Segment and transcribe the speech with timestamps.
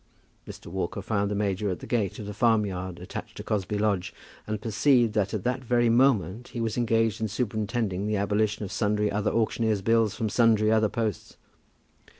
[0.47, 0.65] Mr.
[0.65, 4.15] Walker found the major at the gate of the farmyard attached to Cosby Lodge,
[4.47, 8.71] and perceived that at that very moment he was engaged in superintending the abolition of
[8.71, 11.37] sundry other auctioneer's bills from sundry other posts.